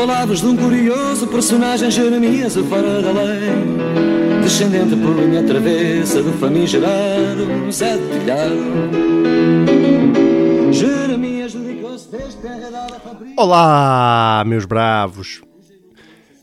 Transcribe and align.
Vou 0.00 0.06
falar-vos 0.08 0.40
de 0.40 0.46
um 0.46 0.56
curioso 0.56 1.26
personagem 1.26 1.90
Jeremias 1.90 2.56
o 2.56 2.64
fora 2.64 3.02
da 3.02 3.12
lei 3.12 3.50
Descendente 4.42 4.96
por 4.96 5.14
linha 5.14 5.44
travessa 5.44 6.22
do 6.22 6.32
famigerado 6.32 7.70
Zé 7.70 7.98
de 7.98 8.08
Telhado 8.08 8.54
Jeremias 10.72 11.52
dedicou-se 11.52 12.10
desde 12.10 12.40
terra 12.40 12.70
dada 12.70 12.98
Olá, 13.36 14.42
meus 14.46 14.64
bravos! 14.64 15.42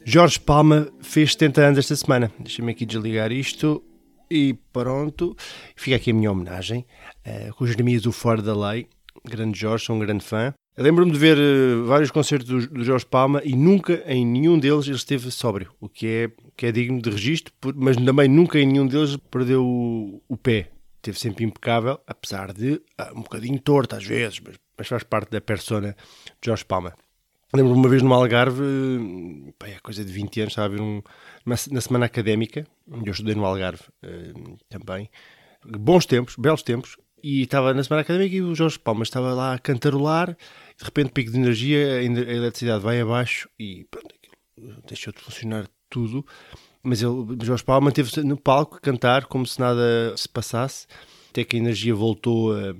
Jorge 0.06 0.40
Palma 0.40 0.90
fez 1.02 1.32
70 1.32 1.62
anos 1.62 1.80
esta 1.80 1.96
semana. 1.96 2.32
Deixa-me 2.38 2.74
aqui 2.74 2.86
desligar 2.86 3.32
isto 3.32 3.82
e 4.30 4.56
pronto. 4.72 5.36
Fica 5.76 5.96
aqui 5.96 6.12
a 6.12 6.14
minha 6.14 6.32
homenagem 6.32 6.86
eh, 7.26 7.50
com 7.58 7.64
o 7.64 7.68
Jeremias 7.68 8.06
o 8.06 8.12
Fora 8.12 8.40
da 8.40 8.56
Lei. 8.56 8.88
Grande 9.26 9.60
Jorge, 9.60 9.86
sou 9.86 9.96
um 9.96 10.00
grande 10.00 10.24
fã. 10.24 10.54
Lembro-me 10.78 11.12
de 11.12 11.18
ver 11.18 11.38
eh, 11.38 11.82
vários 11.86 12.12
concertos 12.12 12.68
do, 12.68 12.84
Jorge 12.84 13.06
Palma 13.06 13.42
e 13.44 13.56
nunca 13.56 14.04
em 14.06 14.26
nenhum 14.26 14.60
deles 14.60 14.86
ele 14.86 14.96
esteve 14.96 15.32
sóbrio, 15.32 15.72
o 15.80 15.90
que 15.90 16.08
é, 16.08 16.32
que 16.56 16.68
é 16.68 16.72
digno 16.72 17.02
de 17.02 17.10
registro, 17.10 17.52
mas 17.76 17.96
também 17.98 18.28
nunca 18.28 18.60
em 18.60 18.68
nenhum 18.68 18.86
deles 18.86 19.18
perdeu 19.32 19.66
o, 19.66 20.22
o 20.28 20.38
pé. 20.38 20.70
Esteve 20.98 21.20
sempre 21.20 21.46
impecável, 21.46 22.00
apesar 22.06 22.54
de 22.54 22.82
ah, 22.98 23.12
um 23.16 23.22
bocadinho 23.22 23.60
torto 23.60 23.96
às 23.96 24.04
vezes, 24.04 24.40
mas, 24.40 24.56
mas 24.78 24.88
faz 24.88 25.04
parte 25.04 25.32
da 25.32 25.42
persona 25.42 25.96
de 26.42 26.46
Jorge 26.46 26.66
Palma. 26.66 26.94
Lembro-me 27.54 27.80
uma 27.80 27.90
vez 27.90 28.02
no 28.04 28.14
Algarve, 28.14 28.62
eh, 28.62 29.54
pá, 29.58 29.68
é 29.68 29.80
coisa 29.82 30.04
de 30.04 30.12
20 30.12 30.42
anos, 30.42 30.52
estava 30.52 30.68
a 30.68 30.70
ver 30.70 30.82
um, 30.82 31.02
numa- 31.46 31.56
na 31.72 31.82
semana 31.82 32.06
académica, 32.06 32.68
eu 33.06 33.12
estudei 33.12 33.34
no 33.36 33.46
Algarve 33.46 33.84
eh, 34.04 34.34
também. 34.70 35.10
Bons 35.66 36.06
tempos, 36.06 36.36
belos 36.38 36.62
tempos, 36.62 36.98
e 37.30 37.42
estava 37.42 37.74
na 37.74 37.84
semana 37.84 38.04
académica 38.04 38.34
e 38.38 38.42
o 38.42 38.56
Jorge 38.56 38.80
Palma 38.80 39.04
estava 39.04 39.34
lá 39.34 39.54
a 39.54 39.60
cantarolar, 39.60 40.30
de 40.78 40.86
repente 40.86 41.12
pico 41.12 41.30
de 41.30 41.38
energia, 41.38 41.98
a 41.98 42.04
eletricidade 42.04 42.82
vai 42.82 43.02
abaixo 43.02 43.50
e 43.60 43.86
pronto, 43.92 44.16
deixou 44.88 45.12
de 45.12 45.20
funcionar 45.20 45.68
tudo. 45.90 46.26
Mas 46.82 47.02
ele, 47.02 47.14
Jorge 47.44 47.66
Palma 47.66 47.88
manteve-se 47.88 48.24
no 48.24 48.38
palco 48.38 48.78
a 48.78 48.80
cantar 48.80 49.26
como 49.26 49.46
se 49.46 49.60
nada 49.60 50.16
se 50.16 50.30
passasse, 50.30 50.88
até 51.30 51.44
que 51.44 51.58
a 51.58 51.60
energia 51.60 51.94
voltou 51.94 52.54
a, 52.54 52.74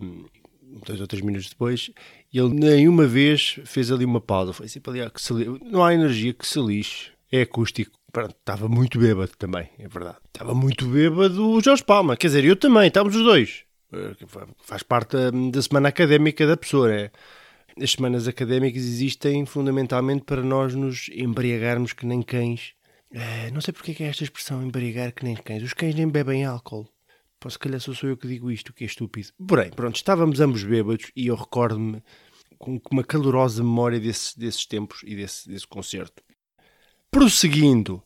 dois 0.86 1.02
ou 1.02 1.08
três 1.08 1.26
minutos 1.26 1.50
depois, 1.50 1.92
e 2.32 2.40
ele 2.40 2.54
nenhuma 2.54 3.06
vez 3.06 3.60
fez 3.66 3.92
ali 3.92 4.06
uma 4.06 4.22
pausa. 4.22 4.54
Foi 4.54 4.70
sempre 4.70 4.92
ali, 4.92 5.02
ah, 5.02 5.10
que 5.10 5.22
se 5.22 5.34
li- 5.34 5.60
não 5.62 5.84
há 5.84 5.94
energia 5.94 6.34
que 6.34 6.48
se 6.48 6.58
lixe, 6.62 7.12
é 7.30 7.42
acústico. 7.42 7.92
Pronto, 8.14 8.34
estava 8.40 8.70
muito 8.70 8.98
bêbado 8.98 9.32
também, 9.38 9.68
é 9.78 9.90
verdade. 9.90 10.20
Estava 10.28 10.54
muito 10.56 10.86
bêbado 10.86 11.50
o 11.50 11.60
Jorge 11.60 11.84
Palma, 11.84 12.16
quer 12.16 12.28
dizer, 12.28 12.46
eu 12.46 12.56
também, 12.56 12.88
estávamos 12.88 13.14
os 13.18 13.24
dois. 13.24 13.67
Eh, 13.94 14.16
Faz 14.64 14.84
parte 14.84 15.16
da, 15.52 15.62
semana 15.62 15.90
académica 15.90 16.46
da 16.46 16.58
pessoa, 16.58 16.94
é. 16.94 17.12
As 17.82 17.92
semanas 17.92 18.28
académicas 18.28 18.82
existem 18.84 19.46
fundamentalmente 19.46 20.24
para 20.26 20.42
nós 20.42 20.74
nos 20.74 21.10
embriagarmos 21.14 21.94
que 21.94 22.06
nem 22.06 22.22
cães. 22.22 22.74
Eh, 23.12 23.52
não 23.52 23.62
sei 23.62 23.74
porque 23.74 23.92
é 23.92 23.94
que 23.96 24.04
é 24.04 24.08
esta 24.08 24.24
expressão, 24.24 24.64
embriagar 24.64 25.14
que 25.14 25.24
nem 25.24 25.36
cães. 25.36 25.64
Os 25.64 25.74
cães 25.74 25.94
nem 25.96 26.08
bebem 26.10 26.44
álcool. 26.46 26.88
Pô, 27.40 27.50
se 27.50 27.60
calhar 27.60 27.80
sou 27.80 27.94
só 27.94 28.08
eu 28.08 28.18
que 28.18 28.28
digo 28.28 28.50
isto, 28.52 28.74
que 28.74 28.84
é 28.84 28.88
estúpido. 28.88 29.30
Porém, 29.48 29.70
pronto, 29.70 29.96
estávamos 29.96 30.40
ambos 30.40 30.64
bêbados 30.64 31.12
e 31.16 31.28
eu 31.28 31.36
recordo-me 31.36 32.02
com 32.58 32.80
com 32.80 32.96
uma 32.96 33.04
calorosa 33.04 33.64
memória 33.64 34.00
desse- 34.00 34.38
desses 34.40 34.66
tempos 34.66 35.02
e 35.06 35.16
desse, 35.16 35.48
desse 35.48 35.68
concerto. 35.68 36.24
Prosseguindo, 37.12 38.02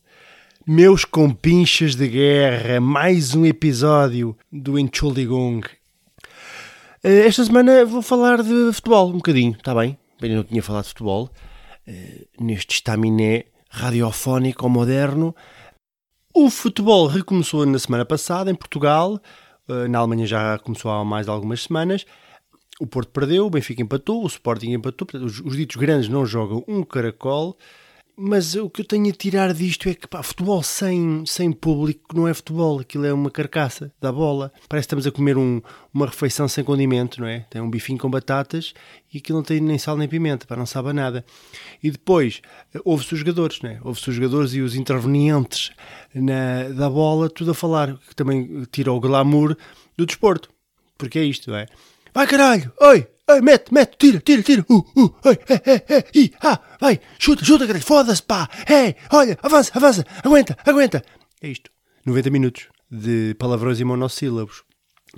meus 0.66 1.04
compinchas 1.04 1.94
de 1.94 2.08
guerra, 2.08 2.80
mais 2.80 3.34
um 3.34 3.44
episódio 3.44 4.36
do 4.50 4.78
Entschuldigung. 4.78 5.60
Eh, 7.02 7.26
Esta 7.26 7.44
semana 7.44 7.84
vou 7.84 8.02
falar 8.02 8.42
de 8.42 8.72
futebol 8.72 9.08
um 9.08 9.14
bocadinho, 9.16 9.52
está 9.52 9.74
bem? 9.74 9.98
Eu 10.20 10.36
não 10.36 10.44
tinha 10.44 10.62
falado 10.62 10.84
de 10.84 10.88
futebol. 10.90 11.30
eh, 11.86 12.26
neste 12.38 12.74
estaminé 12.76 13.44
radiofónico 13.68 14.68
moderno. 14.68 15.34
O 16.32 16.48
futebol 16.48 17.08
recomeçou 17.08 17.66
na 17.66 17.78
semana 17.78 18.04
passada 18.04 18.50
em 18.50 18.54
Portugal. 18.54 19.20
eh, 19.68 19.88
Na 19.88 19.98
Alemanha 19.98 20.26
já 20.26 20.58
começou 20.58 20.90
há 20.92 21.04
mais 21.04 21.28
algumas 21.28 21.64
semanas. 21.64 22.04
O 22.80 22.86
Porto 22.86 23.10
perdeu, 23.10 23.46
o 23.46 23.50
Benfica 23.50 23.82
empatou, 23.82 24.22
o 24.22 24.26
Sporting 24.28 24.70
empatou. 24.72 25.06
Portanto, 25.06 25.26
os, 25.28 25.40
os 25.40 25.56
ditos 25.56 25.74
grandes 25.76 26.08
não 26.08 26.24
jogam 26.24 26.64
um 26.68 26.84
caracol. 26.84 27.56
Mas 28.14 28.54
o 28.54 28.68
que 28.68 28.82
eu 28.82 28.84
tenho 28.84 29.08
a 29.08 29.12
tirar 29.12 29.54
disto 29.54 29.88
é 29.88 29.94
que 29.94 30.06
pá, 30.06 30.22
futebol 30.22 30.62
sem, 30.62 31.24
sem 31.26 31.50
público 31.50 32.14
não 32.14 32.28
é 32.28 32.34
futebol, 32.34 32.78
aquilo 32.78 33.06
é 33.06 33.12
uma 33.12 33.30
carcaça 33.30 33.90
da 34.00 34.12
bola. 34.12 34.52
Parece 34.68 34.84
que 34.86 34.94
estamos 34.94 35.06
a 35.06 35.10
comer 35.10 35.38
um- 35.38 35.62
uma 35.94 36.06
refeição 36.06 36.46
sem 36.46 36.62
condimento, 36.62 37.20
não 37.22 37.26
é? 37.26 37.46
Tem 37.48 37.60
um 37.62 37.70
bifinho 37.70 37.98
com 37.98 38.10
batatas 38.10 38.74
e 39.12 39.16
aquilo 39.18 39.38
não 39.38 39.44
tem 39.44 39.60
nem 39.60 39.78
sal 39.78 39.96
nem 39.96 40.06
pimenta, 40.06 40.46
para 40.46 40.58
não 40.58 40.66
sabe 40.66 40.92
nada. 40.92 41.24
E 41.82 41.90
depois 41.90 42.42
eh, 42.74 42.80
ouve-se 42.84 43.14
os 43.14 43.20
jogadores, 43.20 43.60
não 43.62 43.70
é? 43.70 43.80
Ouve-se 43.82 44.10
os 44.10 44.14
jogadores 44.14 44.52
e 44.52 44.60
os 44.60 44.74
intervenientes 44.74 45.70
na, 46.14 46.64
da 46.68 46.90
bola, 46.90 47.30
tudo 47.30 47.52
a 47.52 47.54
falar, 47.54 47.96
que 47.96 48.14
também 48.14 48.62
tira 48.70 48.92
o 48.92 49.00
glamour 49.00 49.56
do 49.96 50.04
desporto. 50.04 50.50
Porque 50.98 51.18
é 51.18 51.24
isto, 51.24 51.50
não 51.50 51.56
é? 51.56 51.66
Vai 52.14 52.26
caralho! 52.26 52.70
Oi! 52.78 53.06
Oi, 53.30 53.40
mete, 53.40 53.72
mete, 53.72 53.96
tira, 53.96 54.18
tira, 54.18 54.42
tira! 54.42 54.64
Uh, 54.68 54.84
uh, 54.96 55.14
oi, 55.24 55.38
é, 55.48 55.70
é, 55.70 55.96
é, 55.96 56.04
i, 56.12 56.32
ah, 56.42 56.60
vai! 56.80 57.00
Chuta, 57.20 57.44
chuta, 57.44 57.66
caralho! 57.66 57.84
Foda-se, 57.84 58.22
pá! 58.22 58.48
Ei, 58.68 58.96
olha, 59.12 59.38
avança, 59.40 59.70
avança! 59.76 60.04
Aguenta, 60.24 60.58
aguenta! 60.66 61.04
É 61.40 61.48
isto. 61.48 61.70
90 62.04 62.30
minutos 62.30 62.66
de 62.90 63.34
palavrões 63.38 63.78
e 63.78 63.84
monossílabos. 63.84 64.64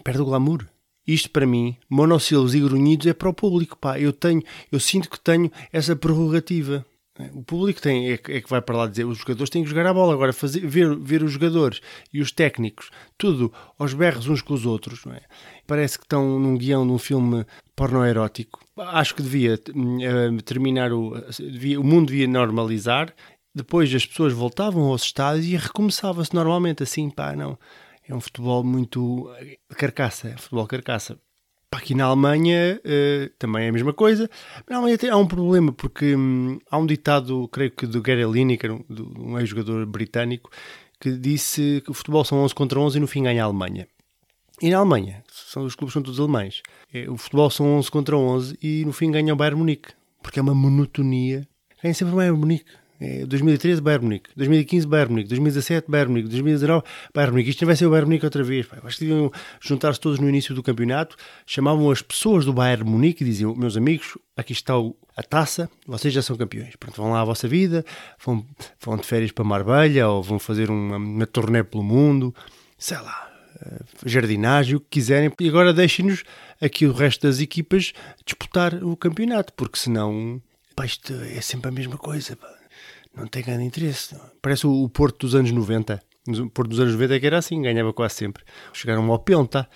Perde 0.05 0.21
o 0.21 0.27
glamour. 0.27 0.67
Isto 1.07 1.31
para 1.31 1.47
mim, 1.47 1.77
monossílabos 1.89 2.55
e 2.55 2.61
grunhidos, 2.61 3.07
é 3.07 3.15
para 3.15 3.29
o 3.29 3.35
público, 3.35 3.79
pá. 3.79 3.99
Eu 3.99 4.13
tenho, 4.13 4.43
eu 4.71 4.79
sinto 4.79 5.09
que 5.09 5.19
tenho 5.19 5.51
essa 5.73 5.97
prerrogativa. 5.97 6.85
O 7.33 7.43
público 7.43 7.81
tem, 7.81 8.11
é, 8.11 8.15
é 8.15 8.19
que 8.19 8.51
vai 8.51 8.61
para 8.61 8.77
lá 8.77 8.87
dizer 8.87 9.05
os 9.05 9.19
jogadores 9.19 9.49
têm 9.49 9.63
que 9.63 9.71
jogar 9.71 9.87
a 9.87 9.95
bola. 9.95 10.13
Agora, 10.13 10.33
fazer, 10.33 10.67
ver, 10.67 10.95
ver 10.97 11.23
os 11.23 11.33
jogadores 11.33 11.81
e 12.13 12.21
os 12.21 12.33
técnicos, 12.33 12.91
tudo 13.17 13.53
aos 13.79 13.95
berros 13.95 14.29
uns 14.29 14.43
com 14.43 14.53
os 14.53 14.67
outros, 14.67 15.05
não 15.07 15.15
é? 15.15 15.23
Parece 15.67 15.99
que 15.99 16.05
estão 16.05 16.39
num 16.39 16.59
guião 16.59 16.87
de 16.87 16.93
um 16.93 16.99
filme 16.99 17.47
pornoerótico. 17.77 18.61
Acho 18.77 19.15
que 19.15 19.23
devia 19.23 19.55
eh, 19.55 20.43
terminar 20.45 20.93
o. 20.93 21.15
devia- 21.39 21.81
o 21.81 21.85
mundo 21.85 22.09
devia 22.09 22.27
normalizar. 22.29 23.13
Depois 23.55 23.95
as 23.95 24.05
pessoas 24.05 24.33
voltavam 24.33 24.85
aos 24.85 25.03
estádios 25.03 25.47
e 25.47 25.57
recomeçava-se 25.57 26.35
normalmente 26.35 26.83
assim, 26.83 27.09
pá, 27.11 27.35
não. 27.37 27.59
É 28.09 28.15
um 28.15 28.21
futebol 28.21 28.63
muito 28.65 29.31
eh, 29.39 29.57
carcaça, 29.77 30.29
é 30.29 30.37
futebol 30.37 30.67
carcaça. 30.67 31.19
Pá, 31.71 31.79
Aqui 31.79 31.95
na 31.95 32.05
Alemanha 32.05 32.81
eh, 32.85 33.31
também 33.39 33.67
é 33.67 33.69
a 33.69 33.73
mesma 33.73 33.93
coisa. 33.93 34.29
Na 34.69 34.77
Alemanha 34.77 34.99
tem- 34.99 35.11
há 35.11 35.17
um 35.17 35.27
problema 35.27 35.73
porque 35.73 36.15
hum, 36.17 36.59
há 36.71 36.79
um 36.79 36.87
ditado, 36.87 37.49
creio 37.49 37.71
que 37.71 37.87
do 37.87 38.03
Gary 38.03 38.25
Lineker, 38.25 38.73
um, 38.73 38.85
um 39.19 39.39
ex-jogador 39.39 39.85
britânico, 39.87 40.51
que 41.01 41.13
disse 41.17 41.83
que 41.85 41.91
o 41.91 41.95
futebol 41.95 42.25
são 42.25 42.39
11 42.39 42.55
contra 42.55 42.79
11 42.81 42.97
e 42.97 43.01
no 43.01 43.07
fim 43.07 43.23
ganha 43.25 43.43
a 43.43 43.47
Alemanha. 43.47 43.87
E 44.63 44.71
na 44.71 44.79
Alemanha, 44.79 45.24
são, 45.55 45.65
os 45.65 45.75
clubes 45.75 45.93
são 45.93 46.03
todos 46.03 46.21
alemães. 46.21 46.63
É, 46.93 47.09
o 47.11 47.17
futebol 47.17 47.49
são 47.51 47.67
11 47.79 47.91
contra 47.91 48.17
11 48.17 48.59
e 48.63 48.85
no 48.85 48.93
fim 48.93 49.11
ganha 49.11 49.33
o 49.33 49.37
Bayern 49.37 49.59
Munique. 49.59 49.91
Porque 50.23 50.39
é 50.39 50.43
uma 50.43 50.55
monotonia. 50.55 51.47
Ganha 51.83 51.95
sempre 51.95 52.13
o 52.15 52.17
Bayern 52.17 52.39
Munique. 52.39 52.65
É, 53.01 53.27
2013 53.27 53.81
Bayern 53.83 54.05
Munique, 54.07 54.31
2015 54.37 54.87
Bayern 54.87 55.11
Munique, 55.13 55.29
2017 55.29 55.91
Bayern 55.91 56.11
Munique, 56.13 56.29
2019 56.31 56.85
Bayern 57.13 57.33
Munique. 57.33 57.51
Isto 57.51 57.63
não 57.63 57.67
vai 57.67 57.77
ser 57.77 57.87
o 57.87 57.91
Bayern 57.91 58.07
Munique 58.07 58.25
outra 58.25 58.43
vez. 58.45 58.67
Pá. 58.67 58.79
Acho 58.85 58.99
que 58.99 59.05
deviam 59.07 59.33
juntar-se 59.61 60.01
todos 60.01 60.19
no 60.21 60.29
início 60.29 60.55
do 60.55 60.63
campeonato, 60.63 61.17
chamavam 61.45 61.91
as 61.91 62.01
pessoas 62.01 62.45
do 62.45 62.53
Bayern 62.53 62.89
Munique 62.89 63.23
e 63.23 63.27
diziam: 63.27 63.55
Meus 63.55 63.77
amigos, 63.77 64.17
aqui 64.37 64.53
está 64.53 64.79
o- 64.79 64.97
a 65.17 65.23
taça, 65.23 65.69
vocês 65.87 66.15
já 66.15 66.23
são 66.23 66.37
campeões. 66.37 66.77
Pronto, 66.77 66.97
vão 67.03 67.11
lá 67.11 67.21
à 67.21 67.25
vossa 67.25 67.47
vida, 67.49 67.85
vão, 68.25 68.47
vão 68.81 68.97
de 68.97 69.05
férias 69.05 69.33
para 69.33 69.45
Marbella 69.45 70.09
ou 70.09 70.23
vão 70.23 70.39
fazer 70.39 70.71
uma, 70.71 70.97
uma 70.97 71.27
turnê 71.27 71.63
pelo 71.65 71.83
mundo, 71.83 72.33
sei 72.79 72.97
lá, 72.99 73.29
jardinagem, 74.05 74.77
o 74.77 74.81
que 74.81 74.87
quiserem, 74.91 75.33
e 75.41 75.49
agora 75.49 75.73
deixem-nos 75.73 76.25
aqui 76.61 76.87
o 76.87 76.93
resto 76.93 77.27
das 77.27 77.41
equipas 77.41 77.93
disputar 78.25 78.75
o 78.83 78.97
campeonato, 78.97 79.53
porque 79.55 79.79
senão 79.79 80.41
pá, 80.75 80.85
isto 80.85 81.13
é 81.13 81.41
sempre 81.41 81.69
a 81.69 81.73
mesma 81.73 81.97
coisa, 81.97 82.37
pá. 82.37 82.53
não 83.17 83.27
tem 83.27 83.43
grande 83.43 83.65
interesse. 83.65 84.17
Parece 84.43 84.67
o, 84.67 84.89
Porto 84.89 85.27
dos 85.27 85.35
anos 85.35 85.51
90. 85.51 86.03
O 86.27 86.51
Porto 86.51 86.71
dos 86.71 86.81
anos 86.81 86.93
90 86.93 87.15
é 87.15 87.21
que 87.21 87.27
era 87.27 87.39
assim, 87.39 87.61
ganhava 87.63 87.93
quase 87.93 88.15
sempre. 88.15 88.43
Chegaram 88.73 89.11
ao 89.11 89.19
Penta. 89.19 89.69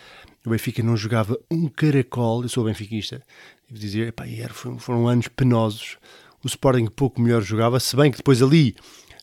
O 0.46 0.50
Benfica 0.50 0.82
não 0.82 0.96
jogava 0.96 1.38
um 1.50 1.68
caracol, 1.68 2.42
eu 2.42 2.48
sou 2.48 2.64
benfiquista, 2.64 3.22
devo 3.68 3.78
dizer, 3.78 4.08
epá, 4.08 4.24
foram, 4.50 4.78
foram 4.78 5.06
anos 5.06 5.28
penosos. 5.28 5.98
O 6.42 6.46
Sporting 6.46 6.86
pouco 6.86 7.20
melhor 7.20 7.42
jogava, 7.42 7.78
se 7.78 7.94
bem 7.94 8.10
que 8.10 8.16
depois 8.16 8.40
ali 8.40 8.74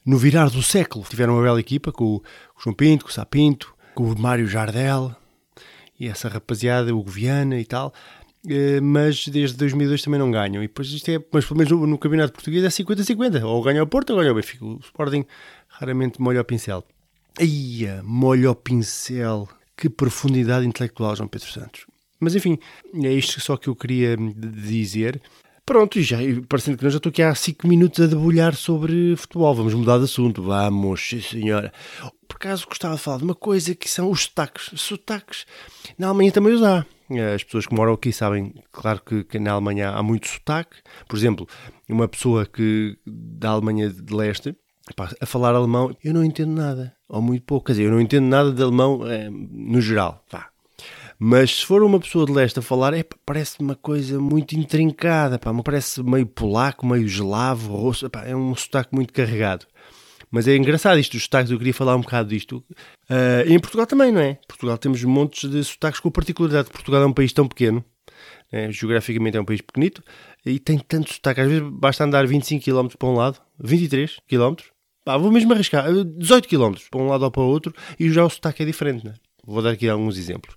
no 0.06 0.18
virar 0.18 0.50
do 0.50 0.62
século. 0.62 1.06
Tiveram 1.10 1.34
uma 1.34 1.42
bela 1.42 1.60
equipa 1.60 1.92
com 1.92 2.18
o 2.18 2.24
João 2.62 2.76
Pinto, 2.76 3.06
com 3.06 3.10
o 3.10 3.14
Sapinto, 3.14 3.75
com 3.96 4.04
o 4.04 4.20
Mário 4.20 4.46
Jardel 4.46 5.16
e 6.00 6.08
essa 6.08 6.28
rapaziada, 6.28 6.94
o 6.94 7.04
Viana 7.04 7.58
e 7.58 7.66
tal. 7.66 7.94
Eh, 8.48 8.80
mas 8.82 9.28
desde 9.28 9.58
2002 9.58 10.04
também 10.04 10.20
não 10.20 10.30
ganham. 10.30 10.62
E 10.62 10.68
depois 10.68 10.90
isto 10.90 11.10
é, 11.10 11.20
mas 11.32 11.46
pelo 11.46 11.58
menos 11.58 11.72
no, 11.72 11.88
no 11.88 11.98
campeonato 11.98 12.34
português 12.34 12.64
é 12.64 12.68
50-50. 12.68 13.44
Ou 13.44 13.64
ganha 13.64 13.82
o 13.82 13.88
Porto 13.88 14.12
ou 14.12 14.20
ganha 14.20 14.32
o 14.32 14.36
Benfica. 14.36 14.66
O 14.66 14.80
Sporting 14.80 15.26
raramente 15.68 16.22
molha 16.22 16.42
o 16.42 16.46
pincel. 16.46 16.84
Ia, 17.40 18.04
molha 18.04 18.52
o 18.52 18.56
pincel. 18.56 19.48
Que 19.76 19.90
profundidade 19.90 20.66
intelectual, 20.66 21.16
João 21.16 21.28
Pedro 21.28 21.50
Santos. 21.50 21.86
Mas 22.20 22.36
enfim, 22.36 22.58
é 22.94 23.12
isto 23.12 23.40
só 23.42 23.58
que 23.58 23.68
eu 23.68 23.76
queria 23.76 24.16
dizer. 24.18 25.22
Pronto, 25.66 26.00
já, 26.00 26.18
parecendo 26.48 26.78
que 26.78 26.84
nós 26.84 26.94
já 26.94 26.98
estou 26.98 27.10
aqui 27.10 27.24
há 27.24 27.34
5 27.34 27.68
minutos 27.68 28.00
a 28.00 28.06
debulhar 28.06 28.54
sobre 28.54 29.16
futebol. 29.16 29.56
Vamos 29.56 29.74
mudar 29.74 29.98
de 29.98 30.04
assunto. 30.04 30.44
Vamos, 30.44 31.02
sim 31.02 31.20
senhora. 31.20 31.74
Por 32.28 32.36
acaso 32.36 32.68
gostava 32.68 32.96
de 32.96 33.02
falar 33.02 33.18
de 33.18 33.24
uma 33.24 33.34
coisa 33.34 33.74
que 33.74 33.90
são 33.90 34.12
os 34.12 34.24
sotaques. 34.26 34.70
Sotaques, 34.80 35.48
na 35.98 36.08
Alemanha 36.08 36.32
também 36.32 36.54
os 36.54 36.62
há. 36.62 36.86
As 37.34 37.44
pessoas 37.44 37.66
que 37.66 37.74
moram 37.74 37.94
aqui 37.94 38.14
sabem, 38.14 38.54
claro 38.72 39.02
que, 39.04 39.24
que, 39.24 39.40
na 39.40 39.54
Alemanha 39.54 39.90
há 39.90 40.04
muito 40.04 40.28
sotaque. 40.28 40.78
Por 41.08 41.18
exemplo, 41.18 41.48
uma 41.90 42.08
pessoa 42.08 42.46
que 42.46 42.96
da 43.04 43.50
Alemanha 43.50 43.90
de 43.90 44.14
leste, 44.14 44.56
a 45.20 45.26
falar 45.26 45.56
alemão, 45.56 45.98
eu 46.04 46.14
não 46.14 46.24
entendo 46.24 46.52
nada, 46.52 46.96
ou 47.10 47.24
muito 47.24 47.44
pouco. 47.44 47.66
Quer 47.66 47.72
dizer, 47.74 47.84
eu 47.86 47.92
não 47.92 48.02
entendo 48.02 48.26
nada 48.26 48.52
de 48.52 48.62
alemão 48.62 49.08
é, 49.08 49.30
no 49.32 49.82
geral. 49.82 50.24
Vá. 50.32 50.55
Mas 51.18 51.58
se 51.58 51.66
for 51.66 51.82
uma 51.82 52.00
pessoa 52.00 52.26
de 52.26 52.32
leste 52.34 52.60
a 52.60 52.62
falar, 52.62 52.94
é, 52.94 53.04
parece 53.26 53.60
uma 53.60 53.76
coisa 53.76 54.20
muito 54.20 54.54
intrincada, 54.54 55.40
pá, 55.40 55.54
parece 55.64 56.04
meio 56.04 56.26
polaco, 56.26 56.86
meio 56.86 57.06
eslavo, 57.06 57.74
russo, 57.74 58.10
pá, 58.10 58.26
é 58.26 58.36
um 58.36 58.54
sotaque 58.54 58.94
muito 58.94 59.14
carregado. 59.14 59.66
Mas 60.30 60.48
é 60.48 60.56
engraçado 60.56 61.00
isto, 61.00 61.16
os 61.16 61.24
sotaques, 61.24 61.52
eu 61.52 61.58
queria 61.58 61.74
falar 61.74 61.96
um 61.96 62.02
bocado 62.02 62.30
disto. 62.30 62.58
Uh, 63.10 63.48
em 63.48 63.60
Portugal 63.60 63.86
também, 63.86 64.12
não 64.12 64.20
é? 64.20 64.38
Portugal 64.48 64.78
temos 64.78 65.02
montes 65.04 65.50
de 65.50 65.64
sotaques 65.64 66.02
com 66.02 66.10
a 66.10 66.12
particularidade 66.12 66.68
que 66.68 66.74
Portugal 66.74 67.04
é 67.04 67.06
um 67.06 67.14
país 67.14 67.32
tão 67.32 67.48
pequeno, 67.48 67.84
né? 68.52 68.70
geograficamente 68.72 69.38
é 69.38 69.42
um 69.42 69.46
país 69.46 69.62
pequenito, 69.62 70.04
e 70.46 70.60
tem 70.60 70.78
tanto 70.78 71.14
sotaque. 71.14 71.40
Às 71.40 71.48
vezes 71.48 71.64
basta 71.72 72.04
andar 72.04 72.28
25 72.28 72.66
km 72.66 72.88
para 73.00 73.08
um 73.08 73.16
lado, 73.16 73.40
23 73.60 74.18
km, 74.28 74.56
pá, 75.06 75.16
vou 75.16 75.32
mesmo 75.32 75.54
arriscar, 75.54 75.86
18 76.04 76.50
km 76.50 76.74
para 76.92 77.00
um 77.00 77.08
lado 77.08 77.24
ou 77.24 77.32
para 77.32 77.42
o 77.42 77.48
outro, 77.48 77.74
e 77.98 78.12
já 78.12 78.26
o 78.26 78.30
sotaque 78.30 78.64
é 78.64 78.66
diferente. 78.66 79.06
Né? 79.06 79.14
Vou 79.46 79.62
dar 79.62 79.72
aqui 79.72 79.88
alguns 79.88 80.18
exemplos. 80.18 80.54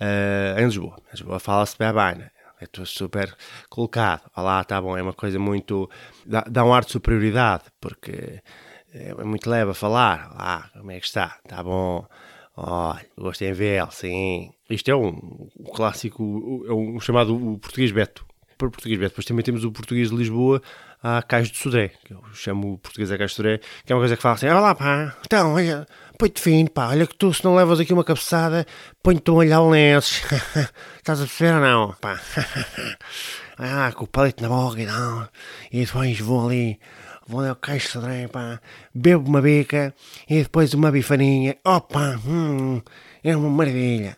Uh, 0.00 0.58
em 0.58 0.64
Lisboa, 0.64 0.96
em 1.08 1.10
Lisboa 1.12 1.38
fala-se 1.38 1.76
bem 1.78 1.92
bem, 1.92 2.14
né? 2.16 2.30
é 2.60 2.84
super 2.84 3.34
colocado. 3.68 4.30
Olá, 4.36 4.62
tá 4.64 4.80
bom, 4.80 4.96
é 4.96 5.02
uma 5.02 5.12
coisa 5.12 5.38
muito. 5.38 5.90
dá, 6.26 6.42
dá 6.42 6.64
um 6.64 6.74
ar 6.74 6.84
de 6.84 6.92
superioridade, 6.92 7.64
porque 7.80 8.40
é, 8.92 9.10
é 9.10 9.24
muito 9.24 9.48
leve 9.48 9.70
a 9.70 9.74
falar. 9.74 10.30
Ah, 10.36 10.68
como 10.72 10.90
é 10.90 11.00
que 11.00 11.06
está? 11.06 11.38
Está 11.44 11.62
bom. 11.62 12.06
Olha, 12.56 13.00
gostei 13.16 13.48
em 13.48 13.52
vê-lo, 13.52 13.90
sim. 13.90 14.50
Isto 14.68 14.90
é 14.90 14.96
um, 14.96 15.48
um 15.58 15.64
clássico, 15.74 16.64
é 16.68 16.72
um 16.72 17.00
chamado 17.00 17.34
o 17.34 17.58
português 17.58 17.90
Beto. 17.90 18.26
Por 18.58 18.70
português 18.70 18.98
Beto. 18.98 19.12
Depois 19.12 19.24
também 19.24 19.44
temos 19.44 19.64
o 19.64 19.72
português 19.72 20.10
de 20.10 20.16
Lisboa 20.16 20.60
a 21.02 21.22
Cais 21.22 21.50
de 21.50 21.56
Sodré, 21.56 21.92
que 22.04 22.12
eu 22.12 22.22
chamo 22.34 22.74
o 22.74 22.78
português 22.78 23.10
a 23.10 23.16
Cais 23.16 23.30
de 23.30 23.36
Sodré, 23.36 23.60
que 23.86 23.92
é 23.92 23.96
uma 23.96 24.02
coisa 24.02 24.16
que 24.16 24.22
fala 24.22 24.34
assim: 24.34 24.48
olha 24.48 24.60
lá, 24.60 24.74
pá, 24.74 25.16
então, 25.24 25.54
olha, 25.54 25.86
põe-te 26.20 26.38
fino, 26.38 26.68
pá, 26.68 26.88
olha 26.88 27.06
que 27.06 27.14
tu, 27.14 27.32
se 27.32 27.42
não 27.42 27.54
levas 27.54 27.80
aqui 27.80 27.94
uma 27.94 28.04
cabeçada, 28.04 28.66
põe-te 29.02 29.30
um 29.30 29.36
olhar 29.36 29.62
lenço. 29.62 30.22
Estás 30.98 31.18
a 31.18 31.24
perceber 31.24 31.54
ou 31.54 31.60
não? 31.60 31.94
Pá, 31.98 32.20
ah, 33.56 33.90
com 33.92 34.04
o 34.04 34.06
palito 34.06 34.42
na 34.42 34.50
boca 34.50 34.82
e 34.82 34.84
não, 34.84 35.26
e 35.72 35.86
depois 35.86 36.20
vou 36.20 36.46
ali 36.46 36.78
vou 37.26 37.42
ao 37.42 37.56
caixa 37.56 37.98
de 38.00 38.28
pá, 38.28 38.60
bebo 38.94 39.26
uma 39.26 39.40
beca 39.40 39.94
e 40.28 40.42
depois 40.42 40.74
uma 40.74 40.92
bifaninha. 40.92 41.56
Opa, 41.64 42.20
hum, 42.26 42.82
é 43.24 43.34
uma 43.34 43.48
maravilha. 43.48 44.14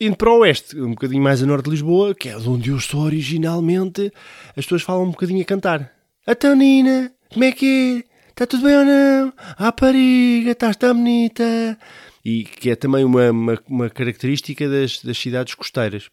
Indo 0.00 0.16
para 0.16 0.32
o 0.32 0.38
oeste, 0.40 0.80
um 0.80 0.90
bocadinho 0.90 1.22
mais 1.22 1.40
a 1.40 1.46
norte 1.46 1.66
de 1.66 1.70
Lisboa, 1.70 2.12
que 2.12 2.28
é 2.28 2.36
de 2.36 2.48
onde 2.48 2.70
eu 2.70 2.80
sou 2.80 3.02
originalmente, 3.02 4.12
as 4.48 4.64
pessoas 4.64 4.82
falam 4.82 5.04
um 5.04 5.10
bocadinho 5.12 5.42
a 5.42 5.44
cantar. 5.44 5.92
A 6.26 6.34
Tonina, 6.34 7.12
como 7.32 7.44
é 7.44 7.52
que 7.52 8.04
é? 8.10 8.13
Está 8.34 8.48
tudo 8.48 8.64
bem 8.64 8.76
ou 8.76 8.84
não? 8.84 9.32
A 9.56 9.70
pariga, 9.70 10.50
estás 10.50 10.74
tão 10.74 10.94
bonita. 10.94 11.78
E 12.24 12.42
que 12.42 12.70
é 12.70 12.74
também 12.74 13.04
uma, 13.04 13.30
uma, 13.30 13.62
uma 13.68 13.88
característica 13.88 14.68
das, 14.68 15.00
das 15.00 15.16
cidades 15.16 15.54
costeiras. 15.54 16.10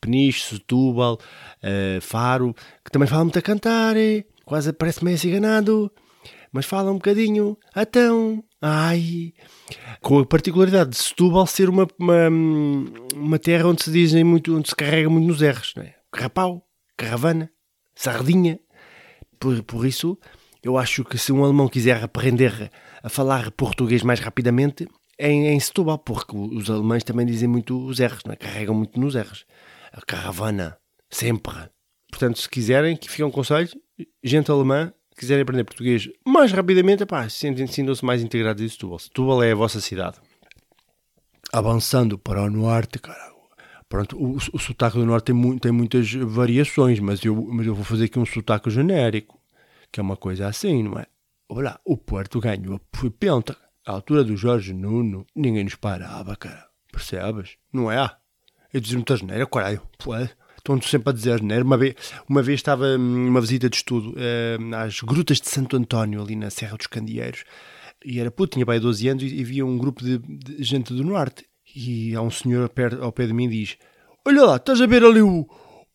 Peniche, 0.00 0.54
Setúbal, 0.54 1.18
uh, 1.62 2.00
Faro, 2.00 2.54
que 2.82 2.90
também 2.90 3.06
falam 3.06 3.26
muito 3.26 3.38
a 3.38 3.42
cantar. 3.42 3.96
Eh? 3.98 4.24
quase 4.48 4.72
parece 4.72 5.04
meio 5.04 5.18
ciganado, 5.18 5.92
mas 6.50 6.64
fala 6.64 6.90
um 6.90 6.94
bocadinho, 6.94 7.58
então, 7.76 8.42
ai, 8.62 9.34
com 10.00 10.20
a 10.20 10.24
particularidade 10.24 10.90
de 10.90 10.96
Setúbal 10.96 11.46
ser 11.46 11.68
uma, 11.68 11.86
uma, 11.98 12.28
uma 13.14 13.38
terra 13.38 13.68
onde 13.68 13.84
se 13.84 13.92
dizem 13.92 14.24
muito, 14.24 14.56
onde 14.56 14.70
se 14.70 14.74
carrega 14.74 15.10
muito 15.10 15.26
nos 15.26 15.42
R's, 15.42 15.74
não 15.76 15.82
é? 15.82 15.94
Carrapau, 16.10 16.66
caravana, 16.96 17.50
sardinha, 17.94 18.58
por, 19.38 19.62
por 19.64 19.86
isso 19.86 20.18
eu 20.62 20.76
acho 20.76 21.04
que 21.04 21.18
se 21.18 21.32
um 21.32 21.44
alemão 21.44 21.68
quiser 21.68 22.02
aprender 22.02 22.70
a 23.02 23.08
falar 23.08 23.50
português 23.52 24.02
mais 24.02 24.20
rapidamente, 24.20 24.88
é 25.18 25.30
em, 25.30 25.48
em 25.48 25.60
Setúbal, 25.60 25.98
porque 25.98 26.36
os 26.36 26.70
alemães 26.70 27.04
também 27.04 27.26
dizem 27.26 27.48
muito 27.48 27.84
os 27.84 27.98
não 27.98 28.32
é? 28.32 28.36
carregam 28.36 28.74
muito 28.74 28.98
nos 28.98 29.16
R's. 29.16 29.44
A 29.92 30.00
caravana, 30.00 30.76
sempre. 31.10 31.54
Portanto, 32.10 32.38
se 32.38 32.48
quiserem, 32.48 32.96
que 32.96 33.10
fica 33.10 33.26
um 33.26 33.30
conselho, 33.30 33.68
gente 34.22 34.50
alemã, 34.50 34.92
quiserem 35.16 35.42
aprender 35.42 35.64
português 35.64 36.08
mais 36.26 36.52
rapidamente, 36.52 37.04
sintam-se 37.28 38.04
mais 38.04 38.22
integrados 38.22 38.62
em 38.62 38.68
Setúbal. 38.68 38.98
Setúbal 38.98 39.42
é 39.42 39.52
a 39.52 39.56
vossa 39.56 39.80
cidade. 39.80 40.18
Avançando 41.52 42.18
para 42.18 42.42
o 42.42 42.50
norte, 42.50 42.98
cara, 42.98 43.32
pronto, 43.88 44.16
o, 44.16 44.36
o 44.36 44.58
sotaque 44.58 44.98
do 44.98 45.06
norte 45.06 45.26
tem, 45.26 45.34
mu 45.34 45.58
tem 45.58 45.72
muitas 45.72 46.12
variações, 46.12 47.00
mas 47.00 47.24
eu, 47.24 47.34
mas 47.34 47.66
eu 47.66 47.74
vou 47.74 47.84
fazer 47.84 48.04
aqui 48.04 48.18
um 48.18 48.26
sotaque 48.26 48.70
genérico, 48.70 49.37
que 49.92 50.00
é 50.00 50.02
uma 50.02 50.16
coisa 50.16 50.46
assim, 50.46 50.82
não 50.82 50.98
é? 50.98 51.06
Olha, 51.48 51.78
o 51.84 51.96
Porto 51.96 52.40
ganhou, 52.40 52.80
foi 52.94 53.10
penta. 53.10 53.56
À 53.86 53.92
altura 53.92 54.22
do 54.22 54.36
Jorge 54.36 54.74
Nuno, 54.74 55.26
ninguém 55.34 55.64
nos 55.64 55.74
parava, 55.74 56.36
cara. 56.36 56.68
Percebes? 56.92 57.56
Não 57.72 57.90
é? 57.90 58.10
Eu 58.72 58.80
dizia 58.80 58.98
muita 58.98 59.16
geneira, 59.16 59.46
caralho. 59.46 59.80
Pode 59.98 60.30
estão 60.58 60.80
sempre 60.82 61.10
a 61.10 61.12
dizer, 61.12 61.42
né? 61.42 61.62
Uma 61.62 61.76
vez, 61.76 61.94
uma 62.28 62.42
vez 62.42 62.58
estava 62.60 62.98
numa 62.98 63.40
visita 63.40 63.68
de 63.68 63.76
estudo 63.76 64.10
uh, 64.10 64.76
às 64.76 65.00
grutas 65.00 65.40
de 65.40 65.48
Santo 65.48 65.76
António, 65.76 66.20
ali 66.22 66.36
na 66.36 66.50
Serra 66.50 66.76
dos 66.76 66.86
Candeeiros, 66.86 67.44
e 68.04 68.20
era 68.20 68.30
puto, 68.30 68.54
tinha 68.54 68.66
pai 68.66 68.78
12 68.78 69.08
anos, 69.08 69.22
e, 69.24 69.40
havia 69.40 69.64
um 69.64 69.78
grupo 69.78 70.04
de, 70.04 70.18
de, 70.18 70.62
gente 70.62 70.92
do 70.92 71.04
Norte. 71.04 71.46
E 71.74 72.14
há 72.14 72.22
um 72.22 72.30
senhor 72.30 72.68
perto, 72.68 73.02
ao 73.02 73.12
pé 73.12 73.26
de 73.26 73.32
mim 73.32 73.44
e 73.44 73.48
diz: 73.48 73.76
Olha 74.26 74.44
lá, 74.44 74.56
estás 74.56 74.80
a 74.80 74.86
ver 74.86 75.04
ali 75.04 75.20
o, 75.20 75.46